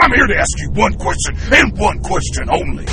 [0.00, 2.84] I'm here to ask you one question and one question only.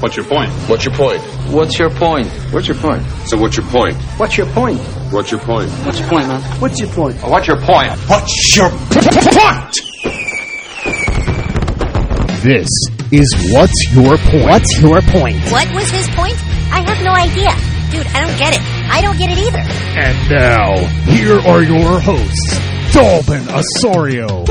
[0.00, 0.50] What's your point?
[0.68, 1.20] What's your point?
[1.52, 2.26] What's your point?
[2.52, 3.02] What's your point?
[3.26, 3.94] So what's your point?
[4.18, 4.80] What's your point?
[5.12, 5.70] What's your point?
[5.70, 6.40] What's your point, man?
[6.60, 7.16] What's your point?
[7.22, 7.92] What's your point?
[8.08, 9.76] What's your point?
[12.42, 12.68] This
[13.12, 14.44] is What's Your Point?
[14.44, 15.36] What's your point?
[15.52, 16.32] What was his point?
[16.72, 17.52] I have no idea.
[17.92, 18.62] Dude, I don't get it.
[18.90, 19.58] I don't get it either.
[19.58, 20.76] And now,
[21.12, 22.56] here are your hosts,
[22.92, 24.44] Dalvin Osorio.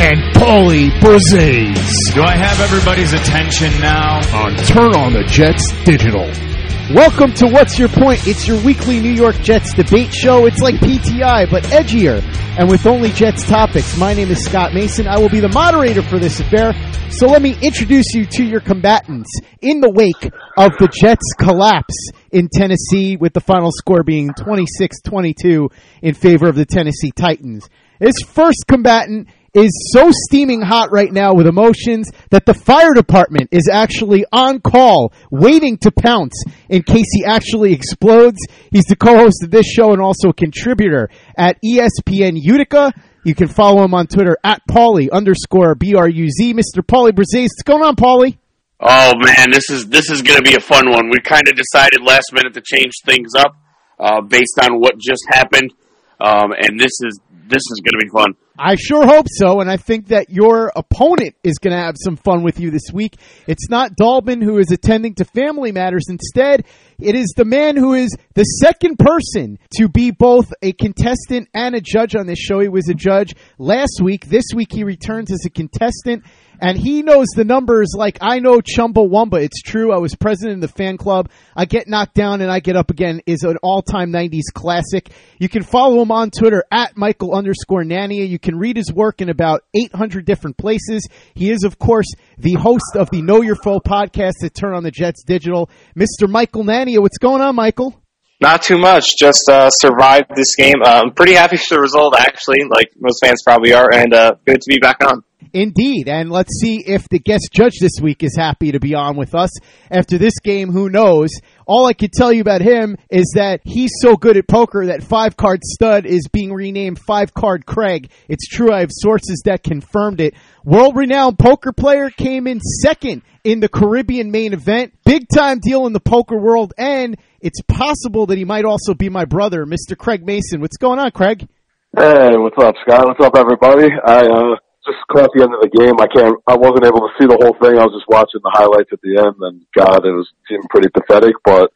[0.00, 4.20] And Paulie Bruzzese Do I have everybody's attention now?
[4.34, 6.47] on Turn on the Jets Digital.
[6.94, 8.26] Welcome to What's Your Point?
[8.26, 10.46] It's your weekly New York Jets debate show.
[10.46, 12.22] It's like PTI, but edgier,
[12.58, 13.98] and with only Jets topics.
[13.98, 15.06] My name is Scott Mason.
[15.06, 16.72] I will be the moderator for this affair.
[17.10, 19.28] So let me introduce you to your combatants
[19.60, 25.70] in the wake of the Jets' collapse in Tennessee, with the final score being 26-22
[26.00, 27.68] in favor of the Tennessee Titans.
[28.00, 29.28] This first combatant
[29.58, 34.60] is so steaming hot right now with emotions that the fire department is actually on
[34.60, 38.38] call, waiting to pounce in case he actually explodes.
[38.70, 42.92] He's the co-host of this show and also a contributor at ESPN Utica.
[43.24, 46.54] You can follow him on Twitter at Paulie underscore B-R-U-Z.
[46.54, 46.82] Mr.
[46.82, 47.48] Paulie Bruzzese.
[47.50, 48.38] What's going on, Paulie?
[48.80, 51.10] Oh man, this is this is going to be a fun one.
[51.10, 53.56] We kind of decided last minute to change things up
[53.98, 55.74] uh, based on what just happened,
[56.20, 58.34] um, and this is this is going to be fun.
[58.58, 62.16] I sure hope so, and I think that your opponent is going to have some
[62.16, 63.16] fun with you this week.
[63.46, 66.06] It's not Dalvin who is attending to family matters.
[66.08, 66.66] Instead,
[66.98, 71.76] it is the man who is the second person to be both a contestant and
[71.76, 72.58] a judge on this show.
[72.58, 74.26] He was a judge last week.
[74.26, 76.24] This week, he returns as a contestant.
[76.60, 79.42] And he knows the numbers like I know Chumbawamba.
[79.42, 79.92] It's true.
[79.92, 81.30] I was president of the fan club.
[81.54, 85.10] I get knocked down and I get up again is an all-time 90s classic.
[85.38, 88.28] You can follow him on Twitter at Michael underscore Nania.
[88.28, 91.06] You can read his work in about 800 different places.
[91.34, 92.06] He is, of course,
[92.38, 95.70] the host of the Know Your Foe podcast at Turn on the Jets Digital.
[95.96, 96.28] Mr.
[96.28, 97.00] Michael Nania.
[97.00, 98.02] What's going on, Michael?
[98.40, 99.16] Not too much.
[99.18, 100.76] Just uh, survived this game.
[100.84, 104.34] Uh, I'm pretty happy with the result, actually, like most fans probably are, and uh,
[104.46, 105.24] good to be back on.
[105.52, 109.16] Indeed, and let's see if the guest judge this week is happy to be on
[109.16, 109.50] with us
[109.90, 110.70] after this game.
[110.72, 111.30] Who knows?
[111.66, 115.02] All I can tell you about him is that he's so good at poker that
[115.02, 118.10] five card stud is being renamed five card Craig.
[118.28, 118.72] It's true.
[118.72, 120.34] I have sources that confirmed it.
[120.64, 124.92] World renowned poker player came in second in the Caribbean main event.
[125.04, 129.08] Big time deal in the poker world, and it's possible that he might also be
[129.08, 129.96] my brother, Mr.
[129.96, 130.60] Craig Mason.
[130.60, 131.48] What's going on, Craig?
[131.96, 133.06] Hey, what's up, Scott?
[133.06, 133.88] What's up, everybody?
[134.04, 134.56] I uh,
[134.88, 136.00] just caught the end of the game.
[136.00, 136.40] I can't.
[136.48, 137.76] I wasn't able to see the whole thing.
[137.76, 140.88] I was just watching the highlights at the end, and God, it was seemed pretty
[140.88, 141.36] pathetic.
[141.44, 141.70] But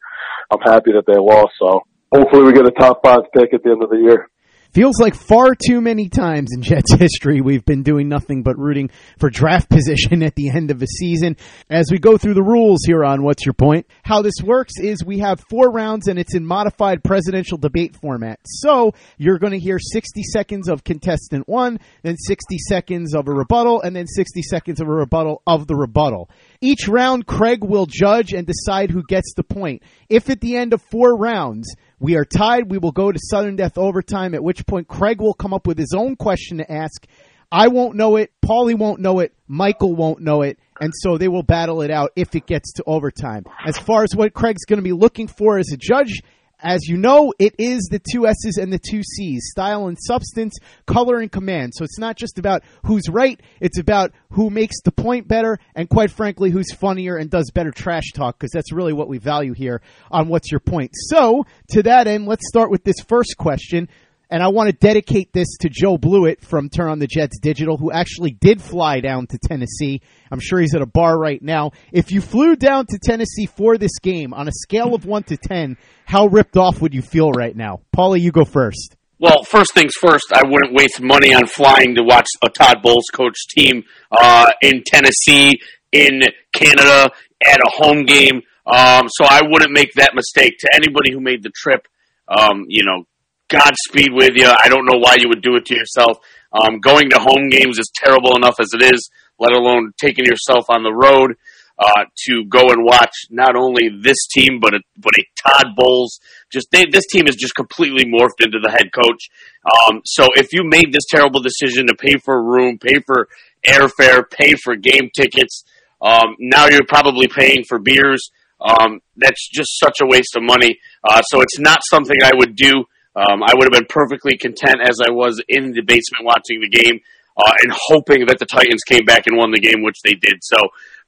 [0.51, 1.53] I'm happy that they lost.
[1.61, 4.32] So hopefully, we get a top five pick at the end of the year.
[4.73, 8.89] Feels like far too many times in Jets history we've been doing nothing but rooting
[9.19, 11.37] for draft position at the end of a season.
[11.69, 15.05] As we go through the rules here on What's Your Point, how this works is
[15.05, 18.39] we have four rounds and it's in modified presidential debate format.
[18.45, 23.31] So you're going to hear 60 seconds of contestant one, then 60 seconds of a
[23.31, 26.31] rebuttal, and then 60 seconds of a rebuttal of the rebuttal.
[26.63, 29.83] Each round, Craig will judge and decide who gets the point.
[30.07, 32.71] If at the end of four rounds, we are tied.
[32.71, 35.77] We will go to sudden death overtime, at which point Craig will come up with
[35.77, 37.05] his own question to ask.
[37.51, 38.31] I won't know it.
[38.41, 39.33] Paulie won't know it.
[39.45, 40.57] Michael won't know it.
[40.79, 43.43] And so they will battle it out if it gets to overtime.
[43.65, 46.21] As far as what Craig's going to be looking for as a judge,
[46.63, 50.55] as you know, it is the two S's and the two C's style and substance,
[50.87, 51.73] color and command.
[51.75, 55.89] So it's not just about who's right, it's about who makes the point better, and
[55.89, 59.53] quite frankly, who's funnier and does better trash talk, because that's really what we value
[59.53, 60.91] here on What's Your Point.
[60.93, 63.89] So, to that end, let's start with this first question.
[64.33, 67.77] And I want to dedicate this to Joe Blewett from Turn on the Jets Digital,
[67.77, 70.01] who actually did fly down to Tennessee.
[70.31, 71.69] I'm sure he's at a bar right now.
[71.91, 75.37] If you flew down to Tennessee for this game on a scale of 1 to
[75.37, 75.77] 10,
[76.07, 77.81] how ripped off would you feel right now?
[77.95, 78.95] Paulie, you go first.
[79.19, 83.11] Well, first things first, I wouldn't waste money on flying to watch a Todd Bowles
[83.13, 86.21] coach team uh, in Tennessee, in
[86.55, 87.11] Canada,
[87.45, 88.41] at a home game.
[88.65, 90.57] Um, so I wouldn't make that mistake.
[90.61, 91.87] To anybody who made the trip,
[92.27, 93.05] um, you know,
[93.53, 94.47] Godspeed with you.
[94.47, 96.17] I don't know why you would do it to yourself.
[96.51, 99.09] Um, going to home games is terrible enough as it is,
[99.39, 101.35] let alone taking yourself on the road
[101.77, 106.19] uh, to go and watch not only this team but a, but a Todd Bowles.
[106.51, 109.29] Just they, this team is just completely morphed into the head coach.
[109.65, 113.27] Um, so if you made this terrible decision to pay for a room, pay for
[113.67, 115.63] airfare, pay for game tickets,
[116.01, 118.31] um, now you're probably paying for beers.
[118.61, 120.79] Um, that's just such a waste of money.
[121.03, 122.85] Uh, so it's not something I would do.
[123.15, 126.69] Um, I would have been perfectly content as I was in the basement watching the
[126.69, 126.99] game
[127.37, 130.39] uh, and hoping that the Titans came back and won the game, which they did.
[130.41, 130.57] So,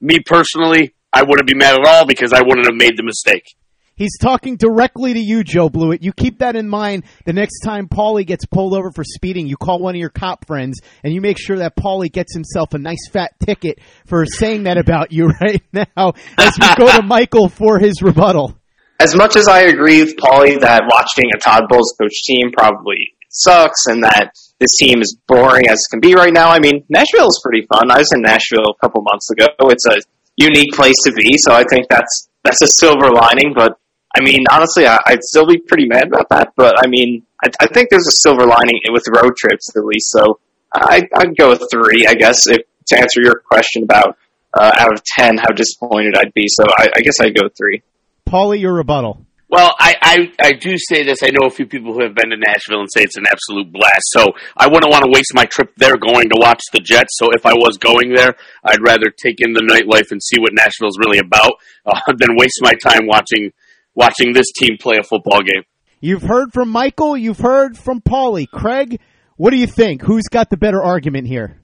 [0.02, 3.56] me personally, I wouldn't be mad at all because I wouldn't have made the mistake.
[3.98, 6.04] He's talking directly to you, Joe Blewett.
[6.04, 9.48] You keep that in mind the next time Paulie gets pulled over for speeding.
[9.48, 12.74] You call one of your cop friends and you make sure that Paulie gets himself
[12.74, 17.04] a nice fat ticket for saying that about you right now as we go to
[17.04, 18.60] Michael for his rebuttal.
[19.00, 23.14] As much as I agree with Paulie that watching a Todd Bowles coach team probably
[23.30, 26.84] sucks and that this team is boring as it can be right now, I mean,
[26.88, 27.92] Nashville is pretty fun.
[27.92, 29.48] I was in Nashville a couple months ago.
[29.70, 29.98] It's a
[30.38, 33.78] unique place to be, so I think that's that's a silver lining, but
[34.16, 36.54] I mean, honestly, I, would still be pretty mad about that.
[36.56, 40.12] But I mean, I, I, think there's a silver lining with road trips at least.
[40.12, 40.40] So
[40.74, 44.18] I, I'd go with three, I guess, if to answer your question about
[44.54, 46.48] uh, out of ten how disappointed I'd be.
[46.48, 47.82] So I, I guess I'd go three.
[48.28, 49.26] Paulie, your rebuttal.
[49.48, 51.20] Well, I, I, I do say this.
[51.24, 53.72] I know a few people who have been to Nashville and say it's an absolute
[53.72, 54.04] blast.
[54.08, 57.12] So I wouldn't want to waste my trip there going to watch the Jets.
[57.14, 60.52] So if I was going there, I'd rather take in the nightlife and see what
[60.54, 61.54] Nashville's really about
[61.86, 63.52] uh, than waste my time watching
[63.94, 65.64] watching this team play a football game.
[66.02, 67.16] You've heard from Michael.
[67.16, 68.50] You've heard from Paulie.
[68.50, 69.00] Craig,
[69.38, 70.02] what do you think?
[70.02, 71.62] Who's got the better argument here?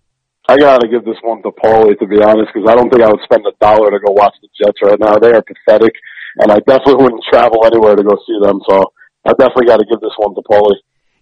[0.48, 3.08] I gotta give this one to Paulie, to be honest, because I don't think I
[3.08, 5.18] would spend a dollar to go watch the Jets right now.
[5.18, 5.94] They are pathetic,
[6.40, 8.60] and I definitely wouldn't travel anywhere to go see them.
[8.70, 8.94] So
[9.26, 10.80] I definitely got to give this one to Paulie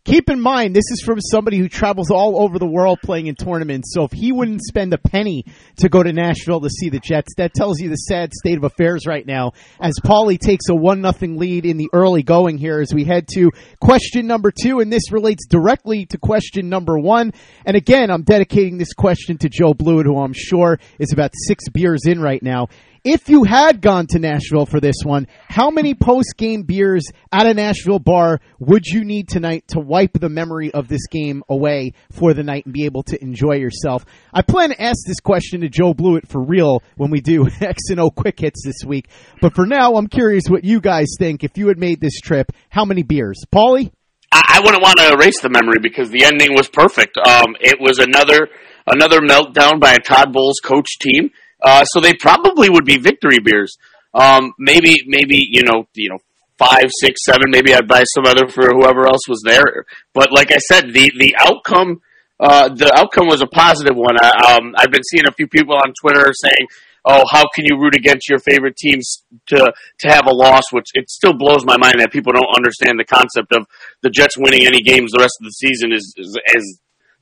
[0.10, 3.36] keep in mind this is from somebody who travels all over the world playing in
[3.36, 3.92] tournaments.
[3.94, 5.46] So if he wouldn't spend a penny
[5.78, 8.64] to go to Nashville to see the Jets, that tells you the sad state of
[8.64, 9.52] affairs right now.
[9.80, 13.28] As Paulie takes a one nothing lead in the early going here, as we head
[13.36, 17.32] to question number two, and this relates directly to question number one.
[17.66, 21.70] And again, I'm dedicating this question to Joe Blewett, who I'm sure is about six
[21.70, 22.68] beers in right now.
[23.04, 27.46] If you had gone to Nashville for this one, how many post game beers at
[27.46, 31.94] a Nashville bar would you need tonight to wipe the memory of this game away
[32.12, 34.06] for the night and be able to enjoy yourself?
[34.34, 37.84] I plan to ask this question to Joe Blewett for real when we do X
[37.90, 39.10] and O quick hits this week.
[39.42, 41.44] But for now, I'm curious what you guys think.
[41.44, 43.44] If you had made this trip, how many beers?
[43.54, 43.92] Paulie?
[44.32, 47.18] I, wouldn't want to erase the memory because the ending was perfect.
[47.18, 48.50] Um, it was another
[48.86, 51.32] another meltdown by a Todd Bowles coach team.
[51.62, 53.78] Uh, so they probably would be victory beers.
[54.14, 56.20] Um, maybe, maybe you know, you know,
[56.60, 57.50] five, six, seven.
[57.50, 59.86] Maybe I'd buy some other for whoever else was there.
[60.14, 62.02] But like I said, the the outcome,
[62.40, 64.16] uh, the outcome was a positive one.
[64.22, 66.68] I, um, I've been seeing a few people on Twitter saying,
[67.06, 70.88] "Oh, how can you root against your favorite teams to to have a loss?" Which
[70.94, 73.66] it still blows my mind that people don't understand the concept of
[74.02, 76.80] the Jets winning any games the rest of the season is is, is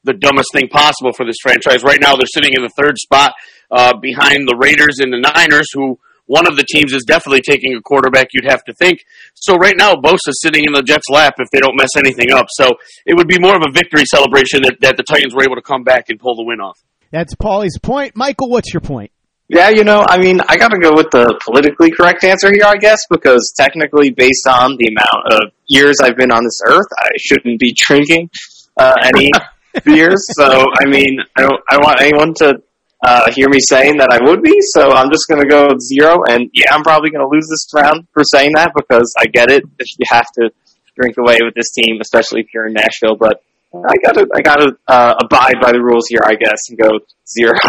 [0.07, 1.83] the dumbest thing possible for this franchise.
[1.83, 3.33] Right now, they're sitting in the third spot
[3.69, 7.75] uh, behind the Raiders and the Niners, who one of the teams is definitely taking
[7.75, 9.05] a quarterback, you'd have to think.
[9.33, 12.47] So right now, Bosa's sitting in the Jets' lap if they don't mess anything up.
[12.49, 12.67] So
[13.05, 15.61] it would be more of a victory celebration that, that the Titans were able to
[15.61, 16.77] come back and pull the win off.
[17.11, 18.15] That's Paulie's point.
[18.15, 19.11] Michael, what's your point?
[19.49, 22.65] Yeah, you know, I mean, I got to go with the politically correct answer here,
[22.65, 26.87] I guess, because technically, based on the amount of years I've been on this earth,
[26.97, 28.29] I shouldn't be drinking
[28.75, 29.31] uh, any
[29.83, 30.25] beers.
[30.37, 32.61] So, I mean, I don't, I don't want anyone to
[33.05, 36.23] uh, hear me saying that I would be, so I'm just going to go zero.
[36.29, 39.51] And yeah, I'm probably going to lose this round for saying that because I get
[39.51, 39.63] it.
[39.79, 40.49] If you have to
[40.95, 43.41] drink away with this team, especially if you're in Nashville, but
[43.73, 47.59] I gotta, I gotta uh, abide by the rules here, I guess, and go zero.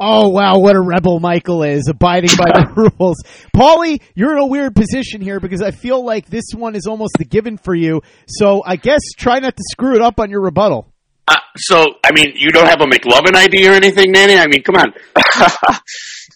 [0.00, 3.16] Oh wow, what a rebel Michael is, abiding by the rules.
[3.56, 7.16] Paulie, you're in a weird position here because I feel like this one is almost
[7.18, 8.02] a given for you.
[8.28, 10.92] So I guess try not to screw it up on your rebuttal.
[11.28, 14.36] Uh, so, I mean, you don't have a McLovin ID or anything, Nanny?
[14.36, 14.92] I mean, come on.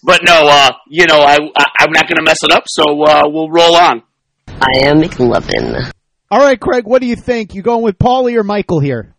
[0.03, 3.03] but no, uh, you know, I, I, am not going to mess it up, so
[3.03, 4.03] uh, we'll roll on.
[4.49, 5.91] I am McLovin.
[6.31, 7.55] All right, Craig, what do you think?
[7.55, 9.15] You going with Paulie or Michael here?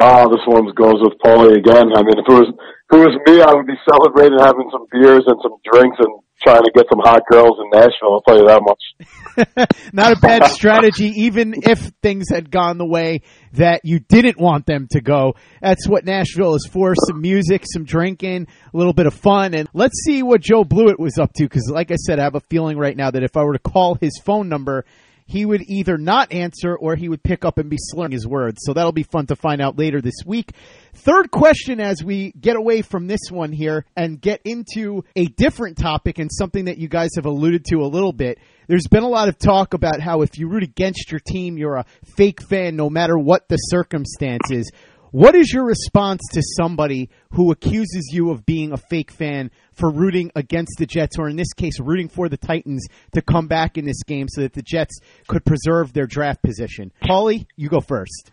[0.00, 1.90] Oh, this one goes with Paulie again.
[1.92, 2.48] I mean, if it was
[2.90, 6.22] if it was me, I would be celebrating having some beers and some drinks and
[6.42, 8.12] trying to get some hot girls in Nashville.
[8.12, 9.68] I'll tell you that much.
[9.92, 13.22] Not a bad strategy, even if things had gone the way
[13.54, 15.34] that you didn't want them to go.
[15.60, 19.68] That's what Nashville is for: some music, some drinking, a little bit of fun, and
[19.72, 21.44] let's see what Joe Blewett was up to.
[21.44, 23.58] Because, like I said, I have a feeling right now that if I were to
[23.58, 24.84] call his phone number
[25.28, 28.56] he would either not answer or he would pick up and be slurring his words.
[28.62, 30.52] So that'll be fun to find out later this week.
[30.94, 35.76] Third question as we get away from this one here and get into a different
[35.76, 38.38] topic and something that you guys have alluded to a little bit.
[38.68, 41.76] There's been a lot of talk about how if you root against your team, you're
[41.76, 44.72] a fake fan no matter what the circumstances.
[45.10, 49.90] What is your response to somebody who accuses you of being a fake fan for
[49.90, 53.78] rooting against the Jets, or in this case, rooting for the Titans to come back
[53.78, 56.92] in this game so that the Jets could preserve their draft position?
[57.02, 58.32] Paulie, you go first.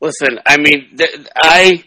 [0.00, 1.84] Listen, I mean, th- I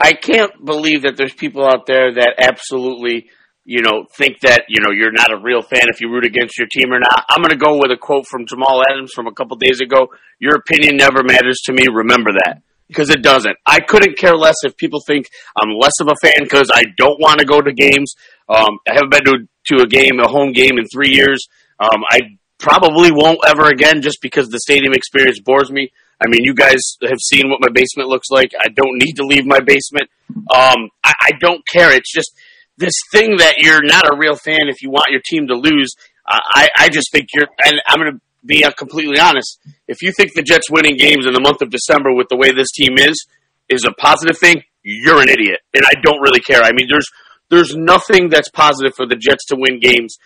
[0.00, 3.30] I can't believe that there's people out there that absolutely,
[3.64, 6.58] you know, think that you know you're not a real fan if you root against
[6.58, 7.24] your team or not.
[7.30, 10.08] I'm going to go with a quote from Jamal Adams from a couple days ago.
[10.40, 11.86] Your opinion never matters to me.
[11.92, 13.56] Remember that because it doesn't.
[13.66, 17.20] I couldn't care less if people think I'm less of a fan because I don't
[17.20, 18.14] want to go to games.
[18.48, 21.46] Um, I haven't been to, to a game, a home game in three years.
[21.78, 22.20] Um, I
[22.58, 25.92] probably won't ever again just because the stadium experience bores me.
[26.20, 28.50] I mean, you guys have seen what my basement looks like.
[28.58, 30.10] I don't need to leave my basement.
[30.30, 31.92] Um, I, I don't care.
[31.92, 32.32] It's just
[32.76, 35.94] this thing that you're not a real fan if you want your team to lose.
[36.26, 39.60] I, I just think you're, and I'm going to be completely honest.
[39.86, 42.52] If you think the Jets winning games in the month of December with the way
[42.52, 43.26] this team is
[43.68, 45.60] is a positive thing, you're an idiot.
[45.74, 46.62] And I don't really care.
[46.62, 47.06] I mean, there's
[47.50, 50.16] there's nothing that's positive for the Jets to win games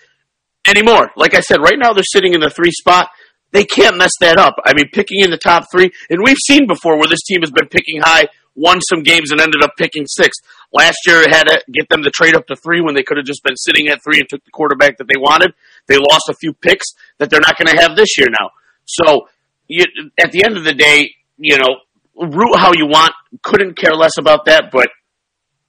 [0.66, 1.10] anymore.
[1.16, 3.08] Like I said, right now they're sitting in the three spot.
[3.52, 4.56] They can't mess that up.
[4.64, 7.50] I mean, picking in the top three, and we've seen before where this team has
[7.50, 10.36] been picking high, won some games, and ended up picking six.
[10.72, 13.26] Last year, had to get them to trade up to three when they could have
[13.26, 15.54] just been sitting at three and took the quarterback that they wanted.
[15.86, 16.86] They lost a few picks
[17.18, 18.50] that they're not going to have this year now.
[18.84, 19.28] So,
[19.68, 19.84] you,
[20.22, 21.76] at the end of the day, you know,
[22.16, 23.12] root how you want.
[23.42, 24.88] Couldn't care less about that, but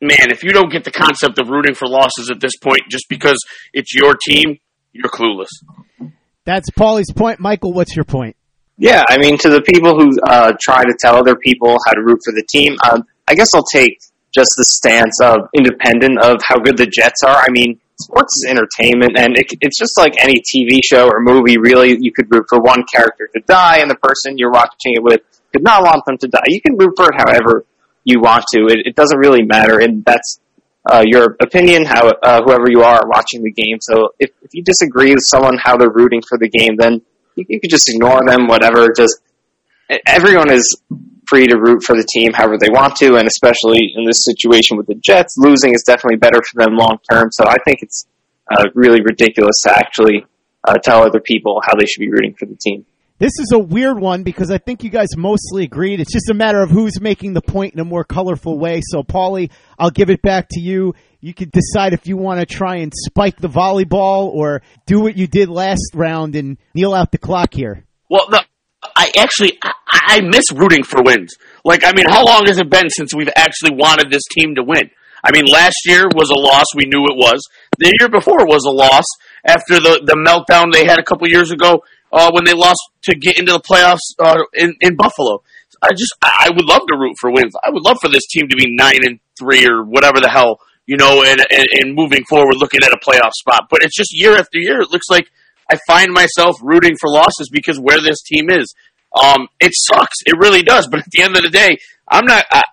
[0.02, 3.06] man, if you don't get the concept of rooting for losses at this point just
[3.10, 3.38] because
[3.74, 4.60] it's your team,
[4.92, 5.48] you're clueless.
[6.46, 7.40] That's Paulie's point.
[7.40, 8.36] Michael, what's your point?
[8.78, 12.02] Yeah, I mean, to the people who uh, try to tell other people how to
[12.02, 14.00] root for the team, um, I guess I'll take
[14.34, 17.38] just the stance of independent of how good the Jets are.
[17.38, 21.58] I mean, sports is entertainment, and it, it's just like any TV show or movie.
[21.58, 25.04] Really, you could root for one character to die, and the person you're watching it
[25.04, 26.44] with could not want them to die.
[26.48, 27.66] You can root for it however
[28.04, 28.66] you want to.
[28.68, 30.40] It, it doesn't really matter, and that's
[30.92, 33.78] uh, your opinion, how uh, whoever you are watching the game.
[33.82, 37.02] So if, if you disagree with someone how they're rooting for the game, then
[37.36, 38.48] you, you could just ignore them.
[38.48, 38.90] Whatever.
[38.96, 39.22] Just
[40.08, 40.82] everyone is
[41.28, 44.78] free to root for the team however they want to, and especially in this situation
[44.78, 47.30] with the Jets, losing is definitely better for them long term.
[47.32, 48.06] So I think it's
[48.52, 50.26] uh, really ridiculous to actually
[50.68, 52.86] uh, tell other people how they should be rooting for the team.
[53.24, 56.02] This is a weird one because I think you guys mostly agreed.
[56.02, 58.82] It's just a matter of who's making the point in a more colorful way.
[58.84, 59.50] So, Paulie,
[59.80, 60.94] I'll give it back to you.
[61.22, 65.16] You can decide if you want to try and spike the volleyball or do what
[65.16, 67.86] you did last round and kneel out the clock here.
[68.10, 68.40] Well, no,
[68.94, 71.34] I actually I, I miss rooting for wins.
[71.64, 74.64] Like, I mean, how long has it been since we've actually wanted this team to
[74.64, 74.90] win?
[75.24, 76.66] I mean, last year was a loss.
[76.76, 77.40] We knew it was.
[77.78, 79.06] The year before was a loss
[79.46, 83.16] after the the meltdown they had a couple years ago uh, when they lost to
[83.16, 85.44] get into the playoffs uh, in in Buffalo.
[85.82, 87.54] I just I would love to root for wins.
[87.62, 90.60] I would love for this team to be nine and three or whatever the hell
[90.86, 93.68] you know, and, and and moving forward, looking at a playoff spot.
[93.70, 94.82] But it's just year after year.
[94.82, 95.30] It looks like
[95.72, 98.74] I find myself rooting for losses because where this team is.
[99.16, 100.18] Um, it sucks.
[100.26, 100.88] It really does.
[100.88, 101.78] But at the end of the day,
[102.08, 102.46] I'm not.
[102.52, 102.64] I,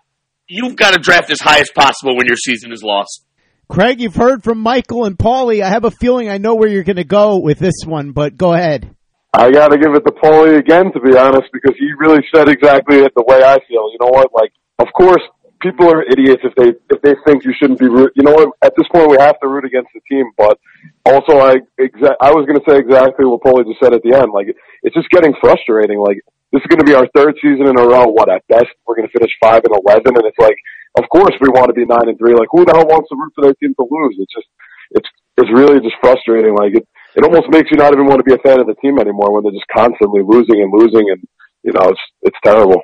[0.49, 3.25] you've got to draft as high as possible when your season is lost.
[3.69, 5.63] Craig, you've heard from Michael and Paulie.
[5.63, 8.37] I have a feeling I know where you're going to go with this one, but
[8.37, 8.97] go ahead.
[9.33, 12.49] I got to give it to Paulie again, to be honest, because he really said
[12.49, 13.87] exactly it the way I feel.
[13.93, 14.33] You know what?
[14.35, 15.23] Like, of course,
[15.63, 18.13] people are idiots if they if they think you shouldn't be root.
[18.17, 18.51] You know what?
[18.63, 20.59] At this point, we have to root against the team, but
[21.07, 24.19] also, I exa- I was going to say exactly what Paulie just said at the
[24.19, 24.33] end.
[24.35, 24.51] Like,
[24.83, 26.01] it's just getting frustrating.
[26.01, 26.19] Like,
[26.51, 28.11] this is going to be our third season in a row.
[28.11, 30.59] What at best we're going to finish five and eleven, and it's like,
[30.99, 32.35] of course we want to be nine and three.
[32.35, 34.19] Like, who the hell wants to root for their team to lose?
[34.19, 34.51] It's just,
[34.91, 35.09] it's
[35.39, 36.55] it's really just frustrating.
[36.59, 38.77] Like it it almost makes you not even want to be a fan of the
[38.83, 41.21] team anymore when they're just constantly losing and losing, and
[41.63, 42.83] you know it's it's terrible.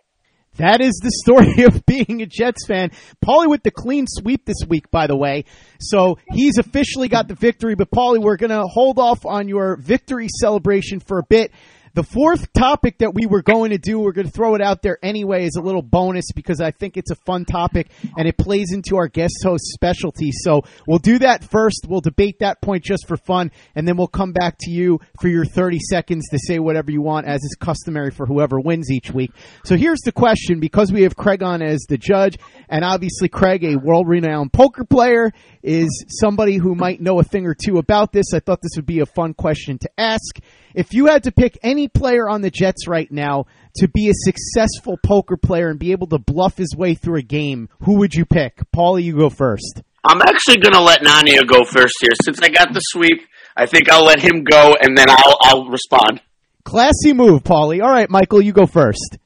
[0.56, 2.90] That is the story of being a Jets fan.
[3.25, 5.45] Paulie with the clean sweep this week, by the way.
[5.80, 7.75] So he's officially got the victory.
[7.75, 11.52] But Paulie, we're going to hold off on your victory celebration for a bit.
[11.97, 14.83] The fourth topic that we were going to do, we're going to throw it out
[14.83, 18.37] there anyway as a little bonus because I think it's a fun topic and it
[18.37, 20.31] plays into our guest host specialty.
[20.31, 21.87] So we'll do that first.
[21.88, 25.29] We'll debate that point just for fun, and then we'll come back to you for
[25.29, 29.11] your 30 seconds to say whatever you want, as is customary for whoever wins each
[29.11, 29.31] week.
[29.65, 32.37] So here's the question because we have Craig on as the judge,
[32.69, 37.47] and obviously Craig, a world renowned poker player, is somebody who might know a thing
[37.47, 38.35] or two about this.
[38.35, 40.41] I thought this would be a fun question to ask.
[40.76, 44.12] If you had to pick any player on the Jets right now to be a
[44.14, 48.14] successful poker player and be able to bluff his way through a game, who would
[48.14, 48.61] you pick?
[48.76, 49.80] Paulie, you go first.
[50.04, 52.11] I'm actually going to let Nania go first here.
[52.23, 53.23] Since I got the sweep,
[53.56, 56.21] I think I'll let him go, and then I'll, I'll respond.
[56.64, 57.83] Classy move, Paulie.
[57.83, 59.16] All right, Michael, you go first.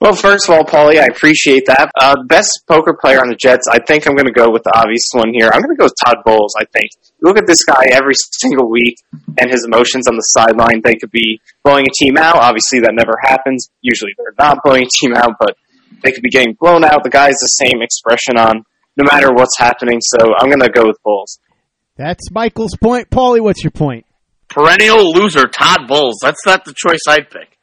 [0.00, 1.90] Well, first of all, Paulie, I appreciate that.
[2.00, 4.72] Uh, best poker player on the Jets, I think I'm going to go with the
[4.74, 5.50] obvious one here.
[5.52, 6.88] I'm going to go with Todd Bowles, I think.
[7.20, 8.96] You look at this guy every single week
[9.36, 10.80] and his emotions on the sideline.
[10.82, 12.36] They could be blowing a team out.
[12.36, 13.68] Obviously, that never happens.
[13.82, 15.54] Usually they're not blowing a team out, but
[16.02, 17.04] they could be getting blown out.
[17.04, 18.64] The guy's the same expression on
[18.96, 21.38] no matter what's happening, so I'm going to go with Bowles.
[21.96, 23.10] That's Michael's point.
[23.10, 24.06] Paulie, what's your point?
[24.48, 26.16] Perennial loser, Todd Bowles.
[26.22, 27.58] That's not the choice I'd pick.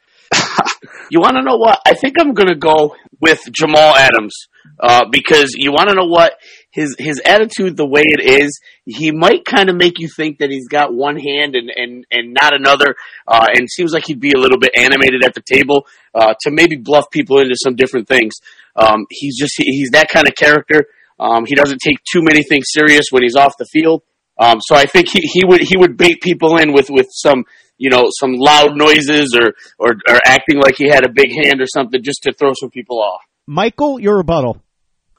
[1.12, 1.80] you want to know what?
[1.86, 4.36] I think I'm going to go with Jamal Adams
[4.80, 6.34] uh, because you want to know what
[6.72, 10.52] his his attitude, the way it is, he might kind of make you think that
[10.52, 12.96] he's got one hand and and and not another,
[13.28, 16.52] uh, and seems like he'd be a little bit animated at the table uh, to
[16.52, 18.36] maybe bluff people into some different things.
[18.76, 20.86] Um, he's just he's that kind of character.
[21.20, 24.04] Um, he doesn't take too many things serious when he's off the field.
[24.40, 27.44] Um, so I think he, he would he would bait people in with, with some
[27.78, 31.62] you know some loud noises or, or or acting like he had a big hand
[31.62, 33.22] or something just to throw some people off.
[33.48, 34.62] Michael, your rebuttal.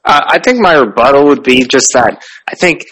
[0.05, 2.23] Uh, I think my rebuttal would be just that.
[2.47, 2.85] I think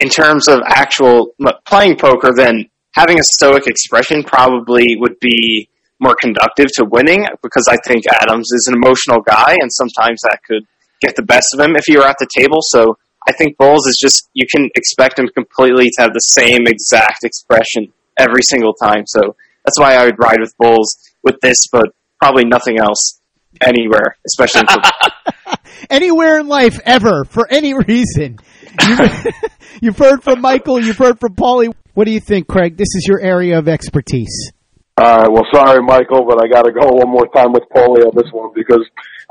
[0.00, 1.34] in terms of actual
[1.66, 5.68] playing poker, then having a stoic expression probably would be
[6.00, 10.40] more conductive to winning because I think Adams is an emotional guy and sometimes that
[10.46, 10.64] could
[11.00, 12.58] get the best of him if he were at the table.
[12.60, 12.96] So
[13.28, 17.24] I think Bowles is just you can expect him completely to have the same exact
[17.24, 19.04] expression every single time.
[19.06, 21.86] So that's why I would ride with Bowles with this, but
[22.18, 23.20] probably nothing else
[23.60, 25.56] anywhere, especially in
[25.90, 28.38] anywhere in life ever for any reason.
[28.86, 29.26] You've,
[29.82, 30.80] you've heard from Michael.
[30.80, 31.72] You've heard from Paulie.
[31.94, 32.76] What do you think, Craig?
[32.76, 34.52] This is your area of expertise.
[34.96, 35.32] All right.
[35.32, 38.30] Well, sorry, Michael, but I got to go one more time with Paulie on this
[38.32, 38.84] one because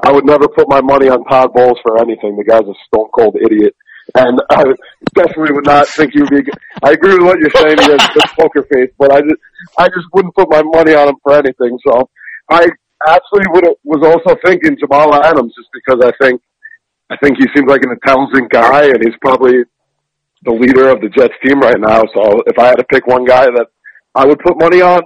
[0.04, 2.38] I would never put my money on Todd Bowles for anything.
[2.38, 3.76] The guy's a stone cold idiot.
[4.16, 4.64] And I
[5.14, 6.52] definitely would not think would be.
[6.84, 7.78] I agree with what you're saying.
[7.78, 9.42] He has a good poker face, but I just,
[9.78, 11.78] I just wouldn't put my money on him for anything.
[11.86, 12.10] So
[12.50, 12.68] I
[13.08, 16.42] actually would was also thinking Jamal Adams, just because I think,
[17.10, 19.64] I think he seems like an intelligent guy, and he's probably
[20.44, 22.02] the leader of the Jets team right now.
[22.14, 23.68] So if I had to pick one guy that
[24.16, 25.02] I would put money on,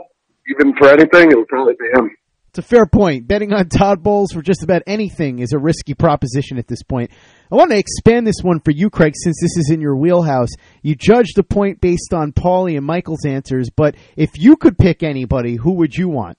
[0.50, 2.10] even for anything, it would probably be him.
[2.56, 3.28] It's a fair point.
[3.28, 7.10] Betting on Todd Bowles for just about anything is a risky proposition at this point.
[7.52, 10.50] I want to expand this one for you, Craig, since this is in your wheelhouse.
[10.84, 15.02] You judged the point based on Paulie and Michael's answers, but if you could pick
[15.02, 16.38] anybody, who would you want?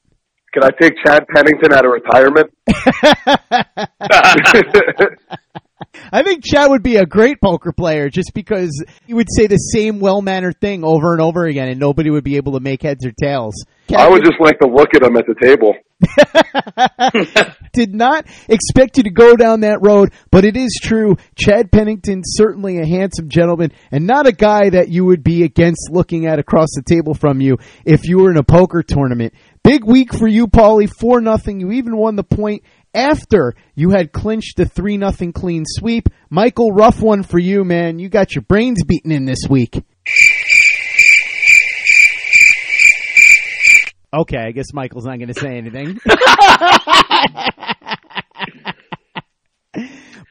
[0.55, 2.55] Can I take Chad Pennington out of retirement?
[6.13, 9.57] I think Chad would be a great poker player just because he would say the
[9.57, 12.83] same well mannered thing over and over again and nobody would be able to make
[12.83, 13.55] heads or tails.
[13.97, 15.75] I would just like to look at him at the table.
[17.73, 21.17] Did not expect you to go down that road, but it is true.
[21.37, 25.91] Chad Pennington, certainly a handsome gentleman and not a guy that you would be against
[25.91, 29.35] looking at across the table from you if you were in a poker tournament.
[29.65, 30.91] Big week for you, Paulie.
[31.01, 31.59] Four nothing.
[31.59, 36.11] You even won the point after you had clinched the three nothing clean sweep.
[36.29, 37.99] Michael, rough one for you, man.
[37.99, 39.83] You got your brains beaten in this week.
[44.13, 45.99] Okay, I guess Michael's not going to say anything.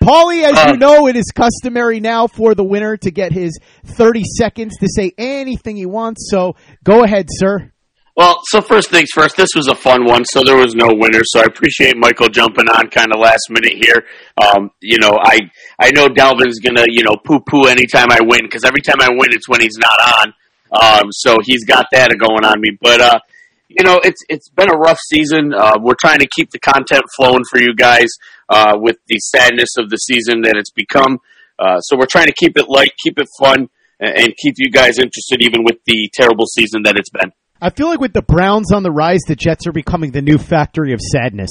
[0.01, 3.59] Paulie, as you uh, know, it is customary now for the winner to get his
[3.85, 6.29] 30 seconds to say anything he wants.
[6.29, 7.72] So go ahead, sir.
[8.15, 11.21] Well, so first things first, this was a fun one, so there was no winner.
[11.23, 14.05] So I appreciate Michael jumping on kind of last minute here.
[14.37, 15.39] Um, you know, I
[15.79, 19.09] I know Dalvin's gonna you know poo poo anytime I win because every time I
[19.09, 20.33] win, it's when he's not on.
[20.73, 22.77] Um, so he's got that going on me.
[22.79, 23.19] But uh,
[23.67, 25.51] you know, it's it's been a rough season.
[25.51, 28.09] Uh, we're trying to keep the content flowing for you guys
[28.49, 31.17] uh, with the sadness of the season that it's become.
[31.57, 34.69] Uh, so we're trying to keep it light, keep it fun, and, and keep you
[34.69, 37.31] guys interested, even with the terrible season that it's been.
[37.63, 40.37] I feel like with the Browns on the rise, the Jets are becoming the new
[40.37, 41.49] factory of sadness.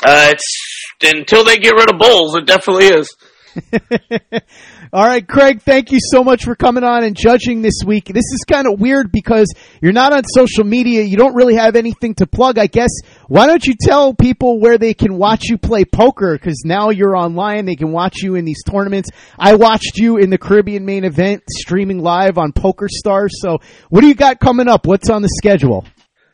[0.00, 3.12] Uh, it's until they get rid of Bowles, it definitely is.
[4.92, 8.06] All right, Craig, thank you so much for coming on and judging this week.
[8.06, 11.02] This is kind of weird because you're not on social media.
[11.02, 12.90] You don't really have anything to plug, I guess.
[13.28, 16.34] Why don't you tell people where they can watch you play poker?
[16.34, 17.64] Because now you're online.
[17.64, 19.10] They can watch you in these tournaments.
[19.38, 23.30] I watched you in the Caribbean main event streaming live on PokerStars.
[23.32, 23.60] So
[23.90, 24.86] what do you got coming up?
[24.86, 25.84] What's on the schedule?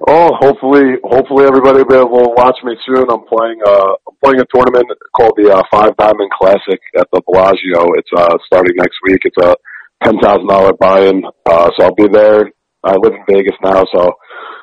[0.06, 3.10] Oh, hopefully, hopefully everybody will be able to watch me soon.
[3.10, 7.20] I'm playing, uh, I'm playing a tournament called the uh, Five Diamond Classic at the
[7.26, 7.82] Bellagio.
[7.98, 9.18] It's uh, starting next week.
[9.24, 9.56] It's a
[10.04, 12.46] ten thousand dollar buy-in, uh, so I'll be there.
[12.84, 14.12] I live in Vegas now, so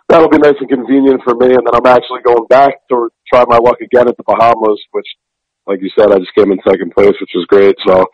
[0.07, 1.51] that'll be nice and convenient for me.
[1.51, 5.07] And then I'm actually going back to try my luck again at the Bahamas, which,
[5.67, 7.75] like you said, I just came in second place, which was great.
[7.85, 8.05] So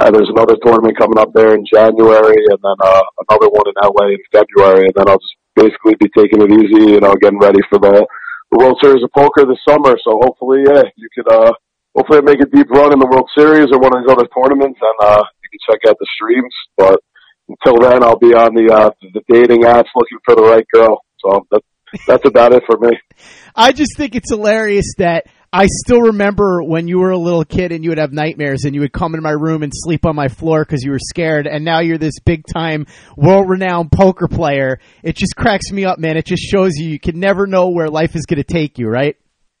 [0.00, 3.76] uh, there's another tournament coming up there in January, and then uh, another one in
[3.76, 7.38] LA in February, and then I'll just basically be taking it easy, you know, getting
[7.38, 8.06] ready for the,
[8.52, 9.96] World Series of Poker this summer.
[10.04, 11.32] So hopefully, yeah, you could.
[11.32, 11.52] uh
[11.94, 14.80] Hopefully, make a deep run in the World Series or one of these other tournaments,
[14.80, 16.54] and uh, you can check out the streams.
[16.74, 17.00] But
[17.48, 21.04] until then, I'll be on the uh, the dating apps looking for the right girl.
[21.18, 21.66] So that's
[22.06, 22.96] that's about it for me.
[23.54, 27.72] I just think it's hilarious that I still remember when you were a little kid
[27.72, 30.16] and you would have nightmares and you would come into my room and sleep on
[30.16, 31.46] my floor because you were scared.
[31.46, 32.86] And now you're this big time,
[33.18, 34.80] world renowned poker player.
[35.02, 36.16] It just cracks me up, man.
[36.16, 38.88] It just shows you you can never know where life is going to take you,
[38.88, 39.14] right?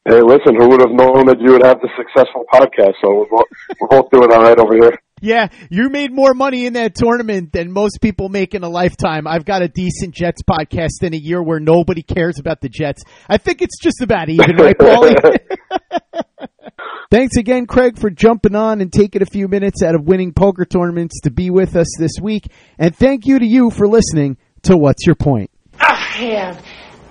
[0.08, 2.94] Hey, listen, who would have known that you would have the successful podcast?
[3.04, 3.46] So we're both,
[3.78, 4.98] we're both doing all right over here.
[5.22, 9.28] Yeah, you made more money in that tournament than most people make in a lifetime.
[9.28, 13.04] I've got a decent Jets podcast in a year where nobody cares about the Jets.
[13.28, 15.14] I think it's just about even, right, Paulie?
[17.12, 20.64] Thanks again, Craig, for jumping on and taking a few minutes out of winning poker
[20.64, 22.48] tournaments to be with us this week.
[22.76, 25.50] And thank you to you for listening to What's Your Point?
[25.78, 26.64] I have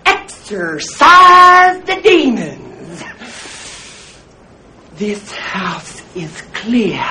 [0.06, 3.04] exorcised the demons.
[4.98, 7.08] This house is clear.